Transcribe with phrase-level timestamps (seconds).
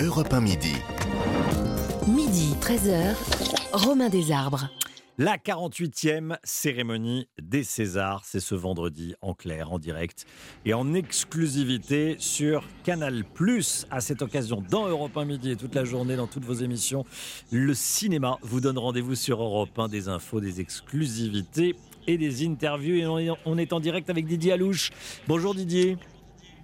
[0.00, 0.74] Europe 1 midi.
[2.06, 3.14] Midi, 13h,
[3.72, 4.68] Romain Desarbres.
[5.16, 10.26] La 48e cérémonie des Césars, c'est ce vendredi en clair, en direct
[10.66, 13.24] et en exclusivité sur Canal+.
[13.90, 17.06] À cette occasion, dans Europe 1 Midi et toute la journée, dans toutes vos émissions,
[17.50, 21.74] le cinéma vous donne rendez-vous sur Europe 1, des infos, des exclusivités
[22.06, 22.96] et des interviews.
[23.18, 24.90] Et on est en direct avec Didier Alouche.
[25.26, 25.96] Bonjour Didier.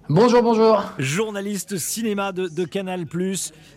[0.09, 0.83] Bonjour, bonjour.
[0.99, 3.05] Journaliste cinéma de, Canal+.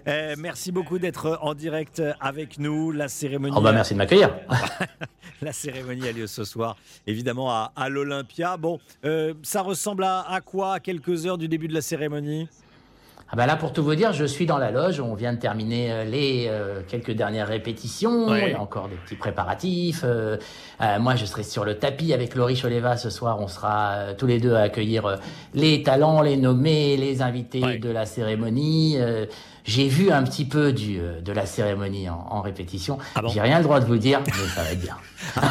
[0.08, 2.90] Euh, merci beaucoup d'être en direct avec nous.
[2.90, 3.54] La cérémonie.
[3.56, 4.34] Oh bah merci de m'accueillir.
[5.40, 6.76] la cérémonie a lieu ce soir,
[7.06, 8.56] évidemment à, l'Olympia.
[8.56, 12.48] Bon, euh, ça ressemble à, à quoi à quelques heures du début de la cérémonie?
[13.28, 15.00] Ah bah là, pour tout vous dire, je suis dans la loge.
[15.00, 18.32] On vient de terminer euh, les euh, quelques dernières répétitions.
[18.32, 20.02] Il y a encore des petits préparatifs.
[20.04, 20.36] Euh,
[21.00, 23.40] moi, je serai sur le tapis avec Laurie Choleva ce soir.
[23.40, 25.18] On sera tous les deux à accueillir
[25.54, 28.96] les talents, les nommés, les invités de la cérémonie.
[29.66, 32.98] J'ai vu un petit peu du, de la cérémonie en, répétition.
[33.14, 34.96] Ah J'ai rien le droit de vous dire, mais ça va être bien.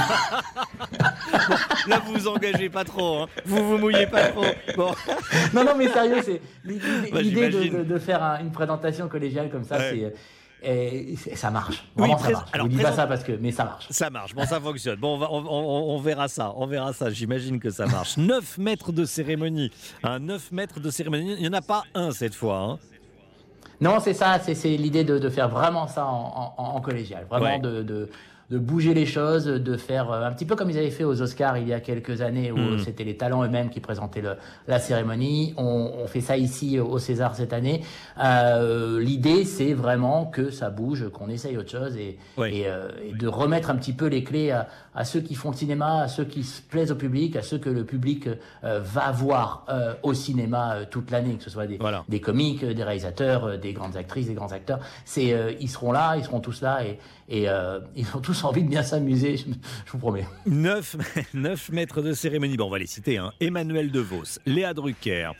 [1.88, 3.23] là, vous vous engagez pas trop.
[3.23, 3.28] Hein.
[3.45, 4.45] Vous vous mouillez pas trop.
[4.75, 4.94] Bon.
[5.53, 10.14] Non, non, mais sérieux, c'est l'idée bah, de, faire une présentation collégiale comme ça, c'est.
[10.64, 11.86] Et ça marche.
[11.95, 12.50] Vraiment, ça marche.
[12.53, 13.86] Alors, je vous dis pas ça parce que, mais ça marche.
[13.92, 14.34] Ça marche.
[14.34, 14.95] Bon, ça fonctionne.
[14.95, 16.53] Bon, on, verra ça.
[16.56, 17.12] On verra ça.
[17.12, 18.18] J'imagine que ça marche.
[18.18, 19.70] 9 mètres de cérémonie.
[20.03, 21.36] Un 9 mètres de cérémonie.
[21.36, 22.58] Il n'y en a pas un cette fois.
[22.58, 22.80] Hein.
[23.81, 24.40] Non, c'est ça.
[24.40, 27.26] C'est l'idée de, faire vraiment ça en, collégial.
[27.30, 28.09] Vraiment de de
[28.52, 31.58] bouger les choses, de faire euh, un petit peu comme ils avaient fait aux Oscars
[31.58, 32.80] il y a quelques années où hmm.
[32.80, 34.36] c'était les talents eux-mêmes qui présentaient le,
[34.68, 35.54] la cérémonie.
[35.58, 37.82] On, on, fait ça ici au César cette année.
[38.24, 43.14] Euh, L'idée, c'est vraiment que ça bouge, qu'on essaye autre chose et, et, euh, et,
[43.14, 46.08] de remettre un petit peu les clés à, à, ceux qui font le cinéma, à
[46.08, 48.30] ceux qui se plaisent au public, à ceux que le public
[48.64, 52.84] euh, va voir euh, au cinéma toute l'année, que ce soit des, des comiques, des
[52.84, 54.80] réalisateurs, des grandes actrices, des grands acteurs.
[55.04, 57.00] C'est ils seront là, ils seront tous là et,
[57.30, 57.48] et
[57.96, 59.45] ils ont tous envie de bien s'amuser, je,
[59.91, 60.25] vous promets.
[60.45, 60.97] 9,
[61.34, 63.31] 9 mètres de cérémonie, bon, on va les citer hein.
[63.40, 65.31] Emmanuel DeVos, Léa Drucker,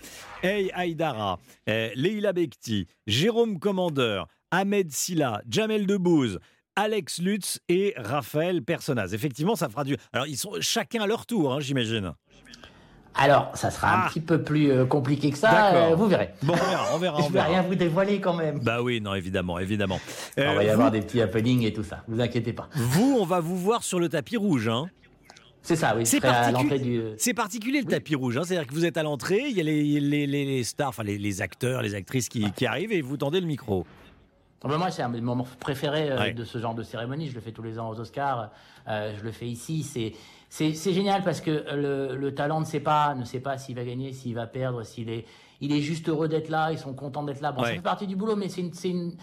[0.44, 6.40] Hey Aïdara, eh, Leila Bekti, Jérôme Commandeur, Ahmed Silla, Jamel Debbouze,
[6.76, 9.14] Alex Lutz et Raphaël Personnaz.
[9.14, 9.98] Effectivement, ça fera du.
[10.14, 12.14] Alors, ils sont chacun à leur tour, hein, j'imagine.
[13.18, 14.10] Alors, ça sera un ah.
[14.10, 15.74] petit peu plus euh, compliqué que ça.
[15.74, 16.32] Euh, vous verrez.
[16.44, 17.22] Bon, on verra, on verra.
[17.22, 18.60] Je ne vais rien vous dévoiler quand même.
[18.60, 20.00] Bah oui, non, évidemment, évidemment.
[20.38, 22.04] on va y euh, avoir des petits happenings et tout ça.
[22.08, 22.70] Vous inquiétez pas.
[22.76, 24.88] Vous, on va vous voir sur le tapis rouge, hein.
[25.62, 26.06] C'est ça, oui.
[26.06, 27.34] C'est du...
[27.34, 28.38] particulier le tapis rouge.
[28.38, 28.44] Hein.
[28.46, 31.42] C'est-à-dire que vous êtes à l'entrée, il y a les, les, les stars, enfin les,
[31.42, 33.84] acteurs, les actrices qui, qui, arrivent et vous tendez le micro.
[34.66, 37.30] Ah ben moi, c'est un moment préféré de ce genre de cérémonie.
[37.30, 38.50] Je le fais tous les ans aux Oscars.
[38.88, 39.84] je le fais ici.
[39.84, 40.14] C'est
[40.50, 43.84] c'est génial parce que le, le, talent ne sait pas, ne sait pas s'il va
[43.84, 45.26] gagner, s'il va perdre, s'il est,
[45.60, 47.52] il est juste heureux d'être là, ils sont contents d'être là.
[47.52, 49.14] Bon, ça fait partie du boulot, mais c'est une, une,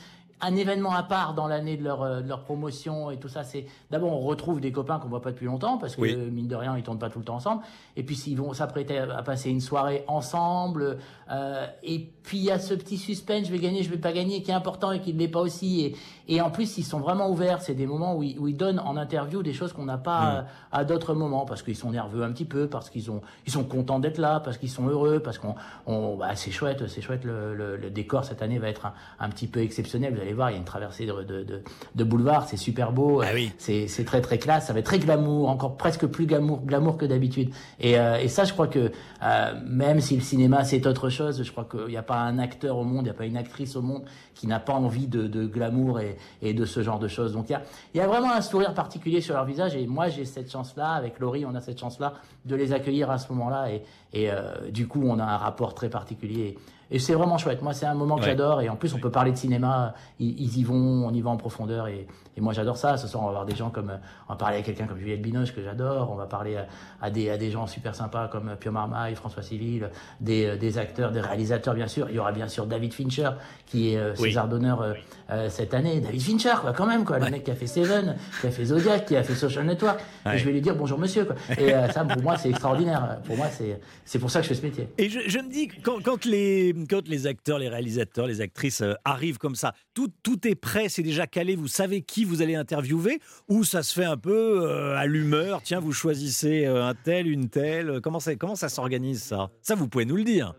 [0.43, 3.45] un événement à part dans l'année de leur, euh, de leur promotion et tout ça.
[3.45, 6.57] C'est d'abord on retrouve des copains qu'on voit pas depuis longtemps parce que mine de
[6.57, 7.63] rien ils tournent pas tout le temps ensemble.
[7.97, 10.99] Et puis s'ils vont s'apprêter à passer une soirée ensemble.
[11.31, 14.13] Euh, et puis il y a ce petit suspense, je vais gagner, je vais pas
[14.13, 15.81] gagner, qui est important et qui ne l'est pas aussi.
[16.27, 17.63] Et, et en plus ils sont vraiment ouverts.
[17.63, 20.43] C'est des moments où ils, où ils, donnent en interview des choses qu'on n'a pas
[20.43, 20.47] mm.
[20.73, 23.65] à, d'autres moments parce qu'ils sont nerveux un petit peu, parce qu'ils ont ils sont
[23.65, 25.55] contents d'être là, parce qu'ils sont heureux, parce qu'on
[25.87, 27.25] on, bah, c'est chouette, c'est chouette.
[27.25, 30.15] Le, le, le, décor cette année va être un, un petit peu exceptionnel.
[30.15, 31.63] Vous allez voir, il y a une traversée de, de,
[31.95, 33.29] de, boulevard, c'est super beau, ah
[33.59, 36.97] c'est, c'est très très classe, ça va être très glamour, encore presque plus glamour, glamour
[36.97, 37.51] que d'habitude.
[37.81, 38.91] Et, euh, et ça, je crois que
[39.23, 42.39] euh, même si le cinéma c'est autre chose, je crois qu'il n'y a pas un
[42.39, 44.05] acteur au monde, il n'y a pas une actrice au monde
[44.35, 47.33] qui n'a pas envie de, de glamour et, et, de ce genre de choses.
[47.33, 47.63] Donc il y a,
[47.95, 50.91] il y a vraiment un sourire particulier sur leur visage et moi j'ai cette chance-là,
[50.93, 52.15] avec Laurie, on a cette chance-là
[52.45, 53.83] de les accueillir à ce moment-là et,
[54.13, 56.59] et euh, du coup on a un rapport très particulier.
[56.93, 57.63] Et c'est vraiment chouette.
[57.63, 58.61] Moi, c'est un moment que j'adore.
[58.61, 59.95] Et en plus, on peut parler de cinéma.
[60.21, 61.89] Ils, y vont, on y va en profondeur.
[61.89, 62.99] Et, et moi, j'adore ça.
[62.99, 63.93] Ce soir, on va voir des gens comme,
[64.29, 66.11] on va parler à quelqu'un comme Juliette Binoche que j'adore.
[66.13, 66.59] On va parler
[67.01, 71.13] à, des, à des gens super sympas comme Pio Marmaille, François Civil, des, des acteurs,
[71.13, 72.11] des réalisateurs, bien sûr.
[72.11, 73.31] Il y aura bien sûr David Fincher,
[73.65, 74.93] qui est euh, César d'honneur euh,
[75.31, 76.01] euh, cette année.
[76.01, 77.19] David Fincher, quoi, quand même, quoi.
[77.19, 79.99] Le mec qui a fait Seven, qui a fait Zodiac, qui a fait Social Network.
[80.31, 81.37] Et je vais lui dire bonjour, monsieur, quoi.
[81.57, 83.21] Et ça, pour moi, c'est extraordinaire.
[83.25, 84.89] Pour moi, c'est, c'est pour ça que je fais ce métier.
[84.99, 86.75] Et je, je me dis, quand, quand les,
[87.07, 89.75] les acteurs, les réalisateurs, les actrices euh, arrivent comme ça.
[89.95, 93.83] Tout, tout est prêt, c'est déjà calé, vous savez qui vous allez interviewer Ou ça
[93.83, 95.63] se fait un peu euh, à l'humeur.
[95.63, 98.01] Tiens, vous choisissez euh, un tel, une telle.
[98.03, 99.51] Comment ça, comment ça s'organise ça?
[99.63, 100.55] Ça, vous pouvez nous le dire.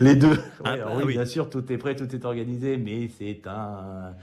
[0.00, 0.40] Les deux.
[0.64, 4.14] Ah, bah oui, bien sûr, tout est prêt, tout est organisé, mais c'est un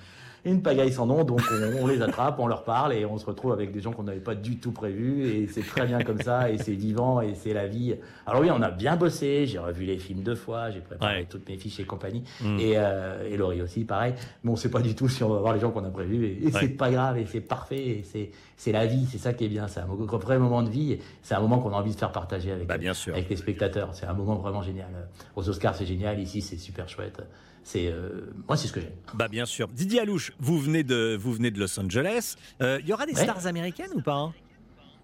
[0.45, 1.23] une pagaille sans nom.
[1.23, 1.41] Donc
[1.81, 4.19] on, les attrape, on leur parle et on se retrouve avec des gens qu'on n'avait
[4.19, 5.27] pas du tout prévus.
[5.27, 6.51] Et c'est très bien comme ça.
[6.51, 7.95] Et c'est vivant et c'est la vie.
[8.25, 9.45] Alors oui, on a bien bossé.
[9.47, 10.69] J'ai revu les films deux fois.
[10.69, 12.23] J'ai préparé toutes mes fiches et compagnie.
[12.41, 12.59] Mm.
[12.59, 14.13] Et, euh, et Laurie aussi, pareil.
[14.43, 16.25] Mais on sait pas du tout si on va voir les gens qu'on a prévus.
[16.25, 17.17] Et, c'est pas grave.
[17.17, 17.87] Et c'est parfait.
[17.87, 19.05] Et c'est c'est la vie.
[19.11, 19.67] C'est ça qui est bien.
[19.67, 20.99] C'est un vrai moment de vie.
[21.23, 23.13] C'est un moment qu'on a envie de faire partager avec, bah, bien sûr.
[23.13, 23.89] avec les spectateurs.
[23.93, 24.87] C'est un moment vraiment génial.
[25.35, 26.19] Aux Oscars, c'est génial.
[26.19, 27.21] Ici, c'est super chouette.
[27.65, 28.91] C'est euh, moi, c'est ce que j'aime.
[29.15, 29.67] Bah bien sûr.
[29.69, 32.35] Didier Alouche, vous venez de vous venez de Los Angeles.
[32.61, 34.33] Euh, il y aura des stars américaines ou pas hein?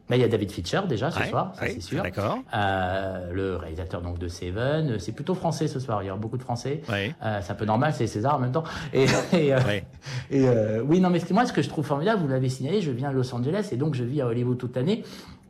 [0.09, 2.03] Il y a David Fincher déjà ce soir, ça c'est sûr.
[2.03, 2.39] D'accord.
[2.53, 6.03] Euh, le réalisateur donc de Seven, c'est plutôt français ce soir.
[6.03, 6.81] Il y aura beaucoup de français.
[6.87, 8.63] c'est un peu normal, c'est César en même temps.
[8.93, 9.05] Et,
[10.31, 10.49] et,
[10.85, 13.15] oui, non, mais moi ce que je trouve formidable, vous l'avez signalé, je viens de
[13.15, 15.03] Los Angeles et donc je vis à Hollywood toute l'année.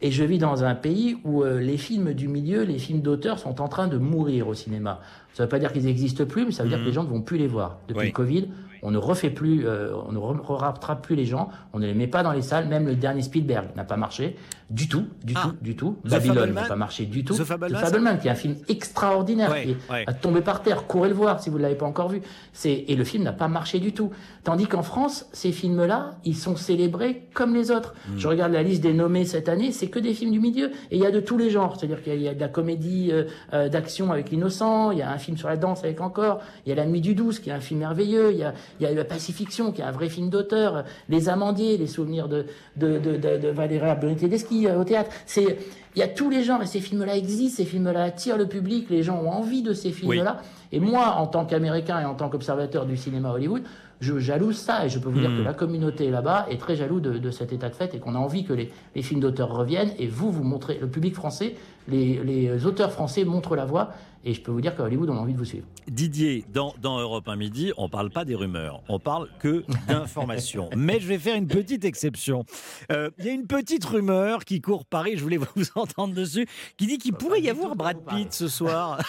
[0.04, 3.62] Et je vis dans un pays où les films du milieu, les films d'auteur sont
[3.62, 5.00] en train de mourir au cinéma.
[5.34, 7.04] Ça ne veut pas dire qu'ils n'existent plus, mais ça veut dire que les gens
[7.04, 7.78] ne vont plus les voir.
[7.88, 8.50] Depuis le Covid,
[8.84, 12.08] on ne refait plus, euh, on ne rattrape plus les gens, on ne les met
[12.08, 12.68] pas dans les salles.
[12.68, 14.36] Même le dernier Spielberg n'a pas marché
[14.70, 15.42] du tout, du ah.
[15.44, 15.98] tout, du tout.
[16.06, 17.36] Babylone n'a pas marché du tout.
[17.36, 20.88] The Fableman, qui est un film extraordinaire, qui a tombé par terre.
[20.88, 22.22] Courez le voir si vous ne l'avez pas encore vu.
[22.54, 24.12] C'est et le film n'a pas marché du tout.
[24.44, 27.94] Tandis qu'en France, ces films-là, ils sont célébrés comme les autres.
[28.08, 28.18] Hmm.
[28.18, 30.96] Je regarde la liste des nommés cette année, c'est que des films du milieu et
[30.96, 31.76] il y a de tous les genres.
[31.78, 35.12] C'est-à-dire qu'il y, a de la comédie euh, euh, d'action avec l'innocent, il y a
[35.12, 37.50] un film sur la danse avec encore, il y a La Nuit du 12 qui
[37.50, 39.92] est un film merveilleux, il y a il y a la Pacifiction, qui est un
[39.92, 42.46] vrai film d'auteur, Les Amandiers, les souvenirs de,
[42.78, 45.12] de, de, de, de Valéria euh, au théâtre.
[45.26, 45.58] C'est,
[45.96, 48.90] il y a tous les genres et ces films-là existent, ces films-là attirent le public,
[48.90, 50.42] les gens ont envie de ces films-là.
[50.72, 53.64] Et moi, en tant qu'Américain et en tant qu'observateur du cinéma Hollywood,
[54.02, 55.46] je jalouse ça et je peux vous dire que hmm.
[55.46, 58.18] la communauté là-bas est très jaloux de, de, cet état de fait et qu'on a
[58.18, 61.56] envie que les, les films d'auteurs reviennent et vous, vous montrez, le public français,
[61.88, 63.92] les, les auteurs français montrent la voie
[64.24, 65.66] et je peux vous dire qu'à Hollywood, on a envie de vous suivre.
[65.88, 69.64] Didier, dans, dans Europe 1 Midi, on ne parle pas des rumeurs, on parle que
[69.88, 70.70] d'informations.
[70.76, 72.46] Mais je vais faire une petite exception.
[72.92, 76.48] Euh, il y a une petite rumeur qui court Paris, je voulais vous entendre dessus,
[76.78, 79.00] qui dit qu'il pourrait y avoir Brad Pitt ce soir.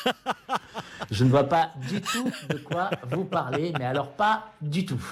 [1.11, 5.03] je ne vois pas du tout de quoi vous parlez, mais alors pas du tout.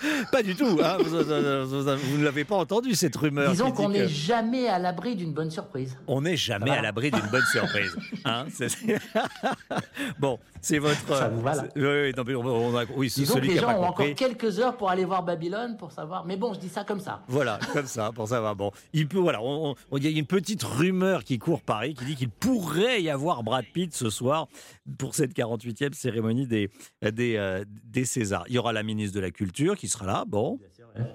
[0.32, 0.78] Pas du tout.
[0.82, 0.98] Hein.
[1.00, 3.50] Vous, ne l'avez pas entendu, cette rumeur.
[3.50, 5.96] Disons qu'on n'est jamais à l'abri d'une bonne surprise.
[6.06, 7.96] On n'est jamais à l'abri d'une bonne surprise.
[8.24, 8.46] Hein.
[10.18, 11.16] bon, c'est votre.
[11.16, 12.84] Ça vous va là Oui, oui, on a...
[12.94, 16.26] oui Disons que les gens ont encore quelques heures pour aller voir Babylone pour savoir.
[16.26, 17.22] Mais bon, je dis ça comme ça.
[17.28, 18.54] Voilà, comme ça, pour savoir.
[18.56, 19.18] Bon, il peut.
[19.18, 19.40] Voilà,
[19.96, 23.42] il y a une petite rumeur qui court Paris qui dit qu'il pourrait y avoir
[23.42, 24.48] Brad Pitt ce soir
[24.98, 26.70] pour cette 48e cérémonie des
[27.02, 28.44] des, euh, des Césars.
[28.48, 30.58] Il y aura la ministre de la Culture qui sera là, bon,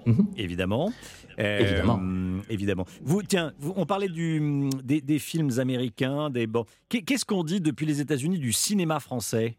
[0.06, 0.28] mhm.
[0.36, 0.92] évidemment.
[1.38, 2.00] Euh, évidemment.
[2.48, 2.86] évidemment.
[3.02, 6.64] Vous, tiens, on parlait du, des, films américains, des bon.
[6.88, 9.56] Qu'est-ce qu'on dit depuis les États-Unis du cinéma français?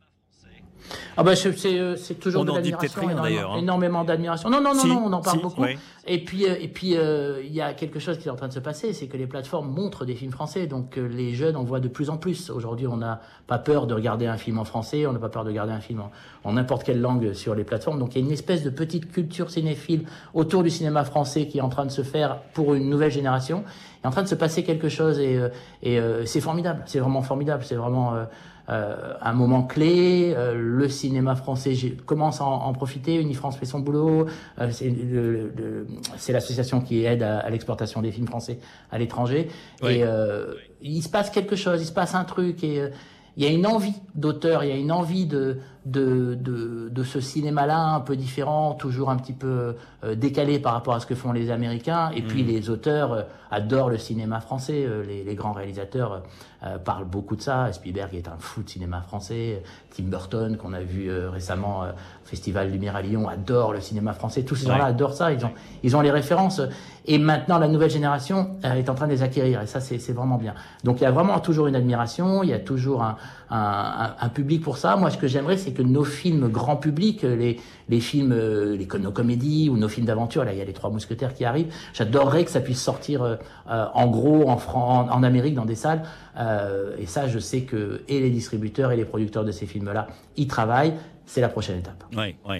[1.18, 3.58] Ah bah euh, c'est toujours on de l'admiration, énormément, hein.
[3.58, 4.50] énormément d'admiration.
[4.50, 5.64] Non, non, non, non, on en parle beaucoup.
[6.08, 8.50] Et puis, euh, et puis, euh, il y a quelque chose qui est en train
[8.50, 11.64] de se passer, c'est que les plateformes montrent des films français, donc les jeunes en
[11.64, 12.50] voient de plus en plus.
[12.50, 15.44] Aujourd'hui, on n'a pas peur de regarder un film en français, on n'a pas peur
[15.44, 16.04] de regarder un film
[16.44, 18.00] en n'importe quelle langue sur les plateformes.
[18.00, 21.60] Donc, il y a une espèce de petite culture cinéphile autour du cinéma français qui
[21.60, 23.64] est en train de se faire pour une nouvelle génération.
[24.02, 25.40] Il est en train de se passer quelque chose et,
[25.82, 26.84] et c'est formidable.
[26.86, 27.64] C'est vraiment formidable.
[27.64, 28.26] C'est vraiment euh,
[28.68, 30.34] un moment clé.
[30.36, 31.74] Euh, le cinéma français
[32.06, 33.16] commence à en, profiter.
[33.16, 34.28] Unifrance fait son boulot.
[34.60, 34.72] Euh,
[36.18, 38.60] c'est l'association qui aide à, l'exportation des films français
[38.92, 39.50] à l'étranger.
[39.84, 40.04] Et
[40.82, 42.64] il se passe quelque chose, il se passe un truc.
[42.64, 42.82] Et
[43.38, 47.04] il y a une envie d'auteur, il y a une envie de, de, de, de
[47.04, 51.06] ce cinéma-là un peu différent, toujours un petit peu euh, décalé par rapport à ce
[51.06, 52.10] que font les Américains.
[52.16, 52.48] Et puis mm.
[52.48, 53.22] les auteurs euh,
[53.52, 54.84] adorent le cinéma français.
[54.84, 56.24] Euh, les, les, grands réalisateurs
[56.84, 57.72] parlent beaucoup de ça.
[57.72, 59.62] Spielberg est un fou de cinéma français.
[59.96, 64.42] Tim Burton, qu'on a vu récemment au Festival Lumière à Lyon, adore le cinéma français.
[64.42, 65.32] Tous ces gens-là adorent ça.
[65.32, 65.52] Ils ont,
[65.84, 66.62] ils ont les références.
[67.06, 69.62] Et maintenant, la nouvelle génération est en train de les acquérir.
[69.62, 70.56] Et ça, c'est vraiment bien.
[70.84, 72.42] Donc il y a vraiment toujours une admiration.
[72.42, 73.16] Il y a toujours un,
[73.50, 74.96] un, public pour ça.
[74.96, 77.60] Moi, ce que j'aimerais, c'est que nos films grand public, les,
[77.90, 80.74] les films, euh, les, nos comédies ou nos films d'aventure, là il y a les
[80.74, 83.36] Trois Mousquetaires qui arrivent, j'adorerais que ça puisse sortir euh,
[83.70, 86.04] euh, en gros en, en, en, Amérique dans des salles.
[87.00, 90.48] et ça, je sais que et les distributeurs et les producteurs de ces films-là y
[90.48, 90.94] travaillent.
[91.28, 92.04] C'est la prochaine étape.
[92.16, 92.58] Oui, oui.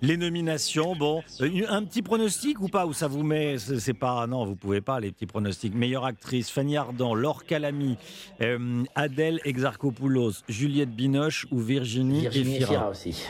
[0.00, 1.22] Les nominations, bon,
[1.68, 4.98] un petit pronostic ou pas Où ça vous met C'est pas non, vous pouvez pas
[4.98, 5.74] les petits pronostics.
[5.74, 7.98] Meilleure actrice Fanny Ardant, Laure Calamy,
[8.94, 13.26] Adèle Exarchopoulos, Juliette Binoche ou Virginie, Virginie Efira aussi.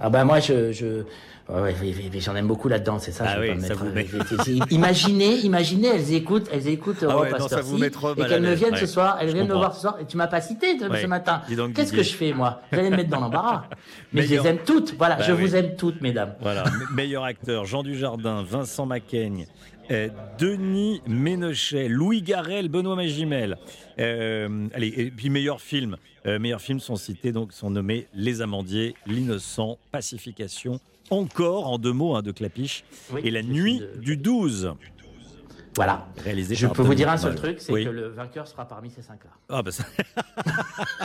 [0.00, 1.04] Ah bah moi, je, je...
[1.52, 1.74] Ouais,
[2.20, 3.24] j'en aime beaucoup là-dedans, c'est ça.
[3.26, 4.06] Ah je oui, pas ça vous met...
[4.70, 8.40] imaginez, imaginez, elles écoutent, elles écoutent ah ouais, non, ça vous met trop et qu'elles
[8.42, 10.40] me viennent ce soir, elles Je viennent me voir ce soir, et tu m'as pas
[10.40, 11.02] cité Ouais.
[11.02, 11.42] ce matin.
[11.74, 12.62] Qu'est-ce que je fais moi?
[12.72, 13.64] J'allais me mettre dans l'embarras.
[14.12, 14.94] Mais je les aime toutes.
[14.96, 15.40] Voilà, Bah je oui.
[15.42, 16.34] vous aime toutes, mesdames.
[16.40, 19.79] Voilà, me- meilleur acteur, Jean Dujardin, Vincent Macaigne, euh,
[20.38, 23.56] Denis Ménochet, Louis Garrel, Benoît Magimel.
[23.98, 25.96] Euh, allez, et puis meilleur film.
[26.26, 30.78] Euh, meilleurs films sont cités, donc sont nommés Les Amandiers, L'Innocent, Pacification,
[31.10, 34.74] encore en deux mots hein, de Clapiche, Oui, et La Nuit de- du 12,
[35.76, 36.08] Voilà.
[36.24, 37.84] réalisé Je peux vous dire un seul truc, c'est Oui.
[37.84, 39.30] que le vainqueur sera parmi ces cinq-là.
[39.48, 39.84] Ah, bah ça-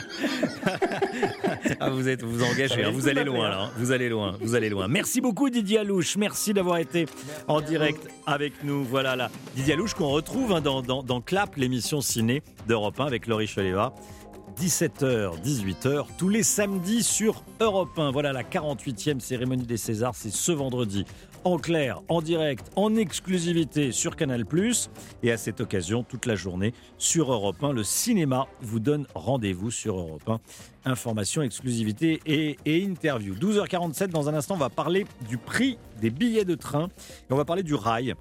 [1.80, 4.56] Ah, vous êtes vous engagez, hein, vous allez loin là, hein, vous allez loin, vous
[4.56, 4.88] allez loin.
[4.88, 7.06] Merci beaucoup Didier Alouche, merci d'avoir été
[7.48, 8.84] en direct avec nous.
[8.84, 13.06] Voilà là, Didier Alouche qu'on retrouve hein, dans, dans, dans Clap, l'émission ciné d'Europe 1
[13.06, 13.94] avec Laurie Choleva.
[14.60, 18.12] 17h, 18h, tous les samedis sur Europe 1.
[18.12, 21.06] Voilà la 48e cérémonie des Césars, c'est ce vendredi.
[21.46, 24.46] En clair, en direct, en exclusivité sur Canal+.
[25.22, 29.70] Et à cette occasion, toute la journée sur Europe 1, le cinéma vous donne rendez-vous
[29.70, 30.40] sur Europe 1.
[30.86, 33.36] Information, exclusivité et, et interview.
[33.36, 36.90] 12h47, dans un instant, on va parler du prix des billets de train.
[37.30, 38.16] On va parler du rail.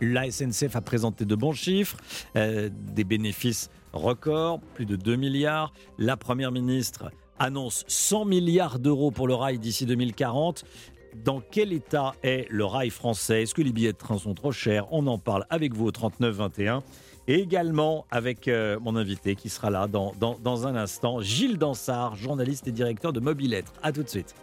[0.00, 1.98] La SNCF a présenté de bons chiffres,
[2.36, 5.74] euh, des bénéfices records, plus de 2 milliards.
[5.98, 10.64] La Première ministre annonce 100 milliards d'euros pour le rail d'ici 2040.
[11.24, 13.42] Dans quel état est le rail français?
[13.42, 14.92] Est-ce que les billets de train sont trop chers?
[14.92, 16.82] On en parle avec vous au 3921
[17.26, 22.66] et également avec euh, mon invité qui sera là dans, un instant, Gilles Dansard, journaliste
[22.68, 23.72] et directeur de Mobilettre.
[23.82, 24.34] A tout de suite.